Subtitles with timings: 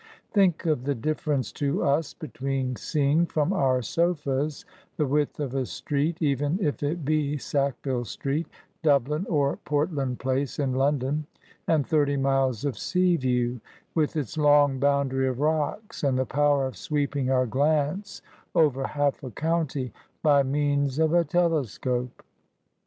[0.31, 4.65] Think of the diflference to us between seeing from our sofas
[4.97, 8.47] the width of a street, even if it be Sackville street,
[8.81, 11.27] Dublin, or Portland Place, in London,
[11.67, 13.61] and thirty miles of sea view,
[13.93, 18.23] with its long boundary of rocks, and the power of sweeping our glance
[18.55, 19.93] over half a county,
[20.23, 22.23] by means of a telescope